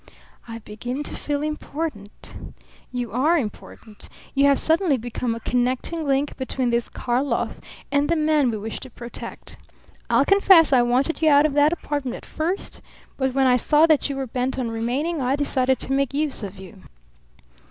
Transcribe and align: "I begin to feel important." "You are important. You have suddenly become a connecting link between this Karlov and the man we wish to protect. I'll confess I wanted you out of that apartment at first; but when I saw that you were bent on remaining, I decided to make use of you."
"I 0.47 0.57
begin 0.57 1.03
to 1.03 1.13
feel 1.15 1.43
important." 1.43 2.33
"You 2.91 3.11
are 3.11 3.37
important. 3.37 4.09
You 4.33 4.45
have 4.45 4.57
suddenly 4.57 4.97
become 4.97 5.35
a 5.35 5.39
connecting 5.41 6.07
link 6.07 6.35
between 6.37 6.71
this 6.71 6.89
Karlov 6.89 7.59
and 7.91 8.09
the 8.09 8.15
man 8.15 8.49
we 8.49 8.57
wish 8.57 8.79
to 8.79 8.89
protect. 8.89 9.57
I'll 10.09 10.25
confess 10.25 10.73
I 10.73 10.81
wanted 10.81 11.21
you 11.21 11.29
out 11.29 11.45
of 11.45 11.53
that 11.53 11.71
apartment 11.71 12.15
at 12.15 12.25
first; 12.25 12.81
but 13.15 13.35
when 13.35 13.45
I 13.45 13.57
saw 13.57 13.85
that 13.85 14.09
you 14.09 14.15
were 14.15 14.25
bent 14.25 14.57
on 14.57 14.71
remaining, 14.71 15.21
I 15.21 15.35
decided 15.35 15.77
to 15.77 15.91
make 15.93 16.15
use 16.15 16.41
of 16.41 16.57
you." 16.57 16.81